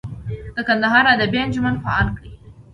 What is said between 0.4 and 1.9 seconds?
د کندهاري ادبي انجمن